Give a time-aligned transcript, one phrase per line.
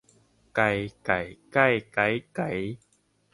[0.55, 0.61] ไก
[1.05, 1.19] ไก่
[1.53, 2.51] ไก้ ไก๊ ไก๋